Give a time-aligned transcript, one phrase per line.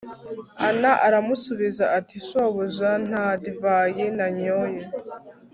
[0.67, 4.81] ana aramusubiza ati shobuja, nta divayi nanyoye